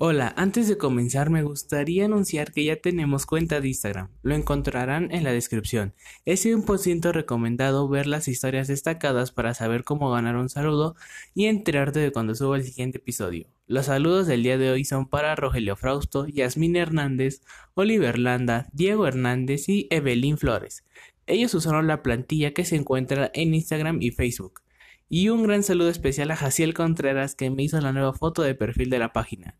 [0.00, 4.10] Hola, antes de comenzar me gustaría anunciar que ya tenemos cuenta de Instagram.
[4.22, 5.92] Lo encontrarán en la descripción.
[6.24, 10.94] Es 100% recomendado ver las historias destacadas para saber cómo ganar un saludo
[11.34, 13.48] y enterarte de cuando suba el siguiente episodio.
[13.66, 17.40] Los saludos del día de hoy son para Rogelio Frausto, Yasmín Hernández,
[17.74, 20.84] Oliver Landa, Diego Hernández y Evelyn Flores.
[21.26, 24.60] Ellos usaron la plantilla que se encuentra en Instagram y Facebook.
[25.08, 28.54] Y un gran saludo especial a Jaciel Contreras que me hizo la nueva foto de
[28.54, 29.56] perfil de la página.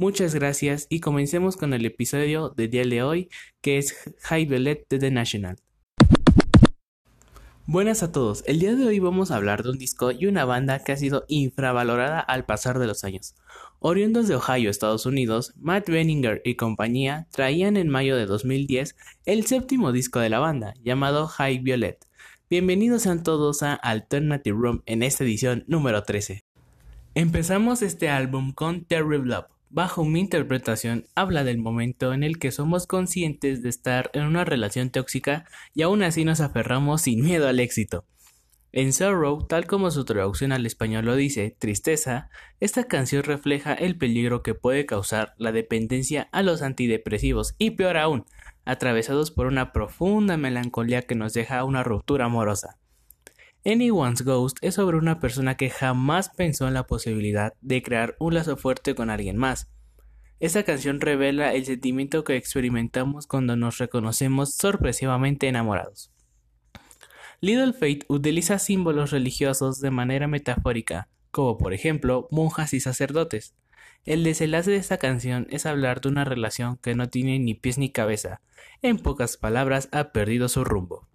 [0.00, 3.28] Muchas gracias y comencemos con el episodio de día de hoy
[3.60, 5.58] que es High Violet de The National.
[7.66, 10.46] Buenas a todos, el día de hoy vamos a hablar de un disco y una
[10.46, 13.34] banda que ha sido infravalorada al pasar de los años.
[13.78, 18.96] Oriundos de Ohio, Estados Unidos, Matt Benninger y compañía traían en mayo de 2010
[19.26, 22.08] el séptimo disco de la banda, llamado High Violet.
[22.48, 26.42] Bienvenidos sean todos a Alternative Room en esta edición número 13.
[27.14, 32.50] Empezamos este álbum con Terrible Love, bajo mi interpretación, habla del momento en el que
[32.50, 37.48] somos conscientes de estar en una relación tóxica y aún así nos aferramos sin miedo
[37.48, 38.04] al éxito.
[38.72, 43.96] En Sorrow, tal como su traducción al español lo dice, tristeza, esta canción refleja el
[43.96, 48.26] peligro que puede causar la dependencia a los antidepresivos y peor aún,
[48.64, 52.79] atravesados por una profunda melancolía que nos deja una ruptura amorosa.
[53.62, 58.32] Anyone's Ghost es sobre una persona que jamás pensó en la posibilidad de crear un
[58.32, 59.70] lazo fuerte con alguien más.
[60.38, 66.10] Esta canción revela el sentimiento que experimentamos cuando nos reconocemos sorpresivamente enamorados.
[67.42, 73.54] Little Fate utiliza símbolos religiosos de manera metafórica, como por ejemplo monjas y sacerdotes.
[74.06, 77.76] El desenlace de esta canción es hablar de una relación que no tiene ni pies
[77.76, 78.40] ni cabeza,
[78.80, 81.09] en pocas palabras ha perdido su rumbo.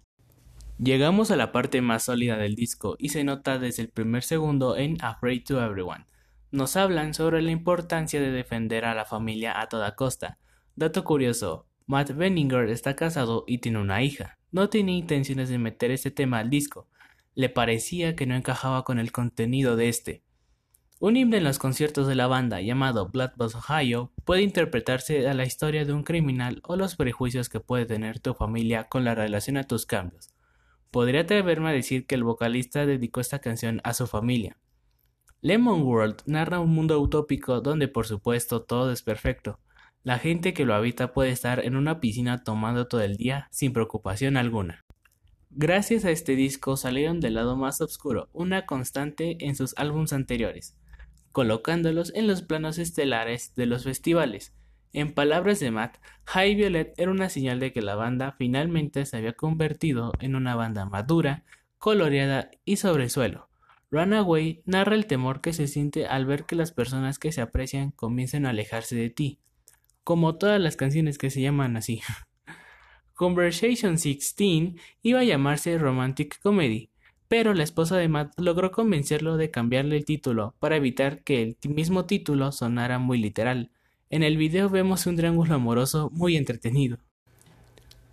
[0.78, 4.76] Llegamos a la parte más sólida del disco y se nota desde el primer segundo
[4.76, 6.04] en Afraid to Everyone.
[6.50, 10.38] Nos hablan sobre la importancia de defender a la familia a toda costa.
[10.74, 14.36] Dato curioso, Matt Benninger está casado y tiene una hija.
[14.52, 16.88] No tenía intenciones de meter este tema al disco.
[17.34, 20.24] Le parecía que no encajaba con el contenido de este.
[20.98, 25.46] Un himno en los conciertos de la banda llamado Blood Ohio puede interpretarse a la
[25.46, 29.56] historia de un criminal o los prejuicios que puede tener tu familia con la relación
[29.56, 30.35] a tus cambios.
[30.90, 34.56] Podría atreverme a decir que el vocalista dedicó esta canción a su familia.
[35.42, 39.60] Lemon World narra un mundo utópico donde por supuesto todo es perfecto.
[40.02, 43.72] La gente que lo habita puede estar en una piscina tomando todo el día sin
[43.72, 44.84] preocupación alguna.
[45.50, 50.76] Gracias a este disco salieron del lado más oscuro, una constante en sus álbumes anteriores,
[51.32, 54.54] colocándolos en los planos estelares de los festivales,
[54.96, 59.18] en palabras de Matt, High Violet era una señal de que la banda finalmente se
[59.18, 61.44] había convertido en una banda madura,
[61.76, 63.50] coloreada y sobre suelo.
[63.90, 67.90] Runaway narra el temor que se siente al ver que las personas que se aprecian
[67.90, 69.38] comienzan a alejarse de ti,
[70.02, 72.00] como todas las canciones que se llaman así.
[73.12, 76.88] Conversation 16 iba a llamarse Romantic Comedy,
[77.28, 81.58] pero la esposa de Matt logró convencerlo de cambiarle el título para evitar que el
[81.68, 83.72] mismo título sonara muy literal.
[84.08, 86.98] En el video vemos un triángulo amoroso muy entretenido.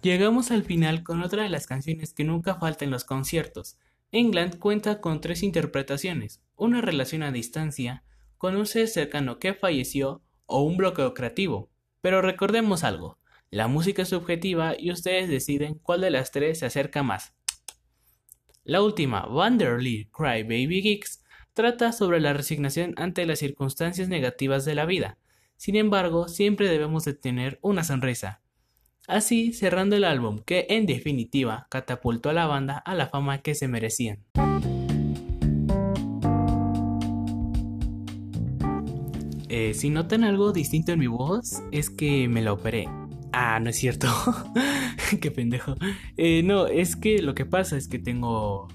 [0.01, 3.77] Llegamos al final con otra de las canciones que nunca falta en los conciertos.
[4.11, 8.03] England cuenta con tres interpretaciones, una relación a distancia,
[8.39, 11.69] con un ser cercano que falleció o un bloqueo creativo.
[12.01, 13.19] Pero recordemos algo,
[13.51, 17.33] la música es subjetiva y ustedes deciden cuál de las tres se acerca más.
[18.63, 21.23] La última, Wanderly Cry Baby Geeks,
[21.53, 25.19] trata sobre la resignación ante las circunstancias negativas de la vida,
[25.63, 28.41] sin embargo, siempre debemos de tener una sonrisa.
[29.07, 33.55] Así, cerrando el álbum, que en definitiva catapultó a la banda a la fama que
[33.55, 34.25] se merecían.
[39.47, 42.89] Eh, si notan algo distinto en mi voz, es que me la operé.
[43.31, 44.09] Ah, no es cierto.
[45.21, 45.75] Qué pendejo.
[46.17, 48.67] Eh, no, es que lo que pasa es que tengo...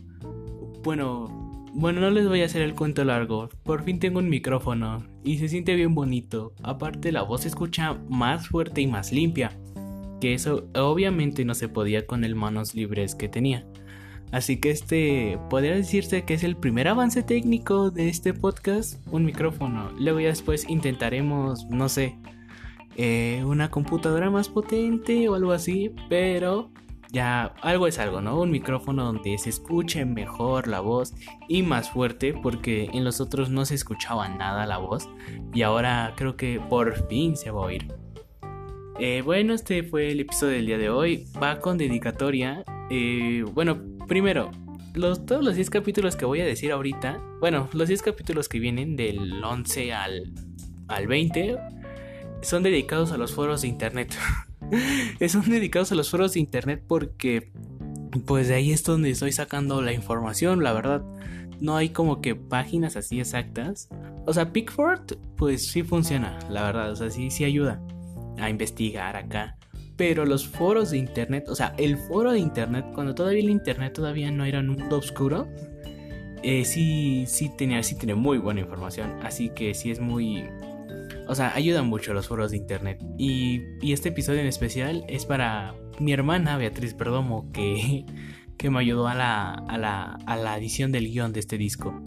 [0.83, 3.49] Bueno, bueno, no les voy a hacer el cuento largo.
[3.63, 6.53] Por fin tengo un micrófono y se siente bien bonito.
[6.63, 9.59] Aparte la voz se escucha más fuerte y más limpia.
[10.21, 13.67] Que eso obviamente no se podía con el manos libres que tenía.
[14.31, 19.25] Así que este podría decirse que es el primer avance técnico de este podcast, un
[19.25, 19.91] micrófono.
[19.99, 22.19] Luego ya después intentaremos, no sé,
[22.97, 26.71] eh, una computadora más potente o algo así, pero
[27.11, 28.41] ya algo es algo, ¿no?
[28.41, 31.15] Un micrófono donde se escuche mejor la voz
[31.49, 35.09] y más fuerte porque en los otros no se escuchaba nada la voz
[35.55, 37.89] y ahora creo que por fin se va a oír.
[38.99, 41.27] Eh, bueno, este fue el episodio del día de hoy.
[41.41, 42.65] Va con dedicatoria.
[42.91, 44.51] Eh, bueno, primero,
[44.95, 48.59] los, todos los 10 capítulos que voy a decir ahorita, bueno, los 10 capítulos que
[48.59, 50.33] vienen del 11 al,
[50.89, 51.57] al 20
[52.43, 54.15] son dedicados a los foros de internet.
[55.29, 57.51] son dedicados a los foros de internet porque
[58.27, 61.03] pues de ahí es donde estoy sacando la información, la verdad.
[61.61, 63.89] No hay como que páginas así exactas.
[64.27, 67.81] O sea, Pickford pues sí funciona, la verdad, o sea, sí sí ayuda
[68.39, 69.57] a investigar acá.
[69.97, 73.95] Pero los foros de internet, o sea, el foro de internet, cuando todavía el internet
[73.95, 75.49] todavía no era un mundo oscuro,
[76.43, 79.19] eh, sí, sí tenía, sí tiene muy buena información.
[79.23, 80.45] Así que sí es muy.
[81.29, 82.99] O sea, ayudan mucho los foros de internet.
[83.19, 88.07] Y, y este episodio en especial es para mi hermana Beatriz Perdomo, que,
[88.57, 92.03] que me ayudó a la, a, la, a la edición del guion de este disco.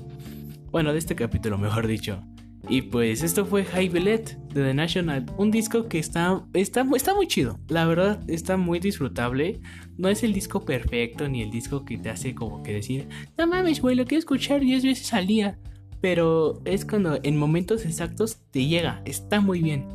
[0.71, 2.23] Bueno, de este capítulo, mejor dicho.
[2.69, 7.15] Y pues esto fue High Bellet de The National, un disco que está, está, está
[7.15, 9.59] muy chido, la verdad está muy disfrutable,
[9.97, 13.07] no es el disco perfecto ni el disco que te hace como que decir,
[13.38, 15.57] no mames güey, lo quiero escuchar 10 veces al día,
[16.01, 19.88] pero es cuando en momentos exactos te llega, está muy bien.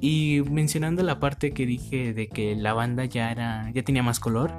[0.00, 4.20] Y mencionando la parte que dije de que la banda ya era, ya tenía más
[4.20, 4.52] color,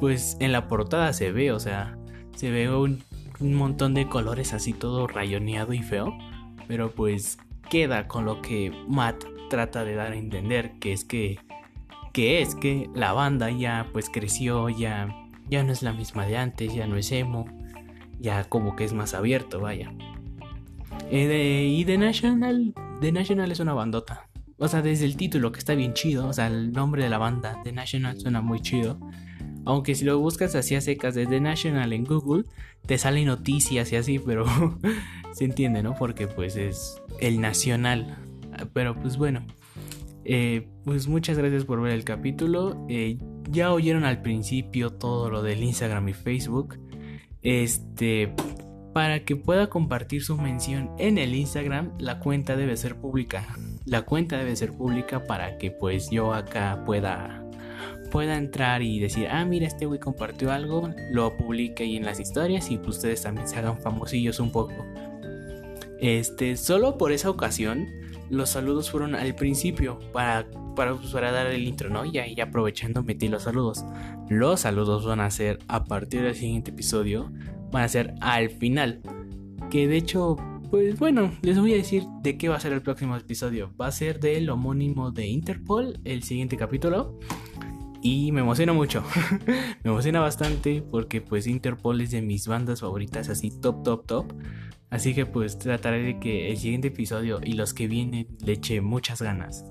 [0.00, 1.96] pues en la portada se ve, o sea,
[2.34, 3.04] se ve un,
[3.40, 6.12] montón de colores así todo rayoneado y feo
[6.68, 11.38] pero pues queda con lo que Matt trata de dar a entender, que es que,
[12.12, 15.08] que es que la banda ya pues creció, ya,
[15.48, 17.46] ya no es la misma de antes, ya no es emo,
[18.20, 19.90] ya como que es más abierto, vaya.
[21.10, 24.28] Eh, y The National, The National es una bandota.
[24.58, 27.18] O sea, desde el título que está bien chido, o sea, el nombre de la
[27.18, 28.98] banda, The National suena muy chido.
[29.64, 32.44] Aunque si lo buscas así a secas de The National en Google,
[32.86, 34.46] te salen noticias y así, pero
[35.32, 35.94] se entiende, ¿no?
[35.94, 38.16] Porque pues es el nacional.
[38.72, 39.46] Pero pues bueno,
[40.24, 42.84] eh, pues muchas gracias por ver el capítulo.
[42.88, 43.18] Eh,
[43.50, 46.78] ya oyeron al principio todo lo del Instagram y Facebook.
[47.42, 48.34] Este,
[48.92, 53.46] para que pueda compartir su mención en el Instagram, la cuenta debe ser pública.
[53.84, 57.44] La cuenta debe ser pública para que pues yo acá pueda
[58.10, 62.20] pueda entrar y decir, ah, mira, este güey compartió algo, lo publique ahí en las
[62.20, 64.74] historias y pues ustedes también se hagan famosillos un poco.
[66.00, 67.86] Este, solo por esa ocasión,
[68.30, 70.46] los saludos fueron al principio para,
[70.76, 72.04] para, pues, para dar el intro, ¿no?
[72.04, 73.84] Y ahí aprovechando metí los saludos.
[74.28, 77.30] Los saludos van a ser a partir del siguiente episodio,
[77.70, 79.00] van a ser al final.
[79.70, 80.36] Que de hecho,
[80.70, 83.72] pues bueno, les voy a decir de qué va a ser el próximo episodio.
[83.80, 87.18] Va a ser del homónimo de Interpol, el siguiente capítulo.
[88.00, 89.02] Y me emociona mucho.
[89.84, 94.32] me emociona bastante porque pues Interpol es de mis bandas favoritas, así top, top, top.
[94.90, 98.80] Así que pues trataré de que el siguiente episodio y los que vienen le eche
[98.80, 99.64] muchas ganas.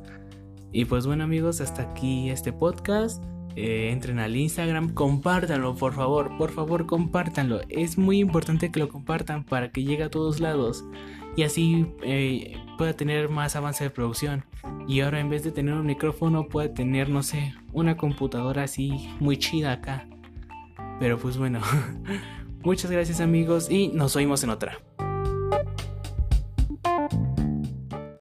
[0.72, 3.24] Y pues bueno amigos, hasta aquí este podcast.
[3.60, 7.62] Eh, entren al Instagram, compártanlo por favor, por favor compártanlo.
[7.70, 10.86] Es muy importante que lo compartan para que llegue a todos lados
[11.36, 14.46] y así eh, pueda tener más avance de producción.
[14.88, 19.10] Y ahora en vez de tener un micrófono puede tener, no sé, una computadora así
[19.20, 20.08] muy chida acá.
[21.00, 21.60] Pero pues bueno,
[22.64, 24.78] muchas gracias amigos y nos oímos en otra.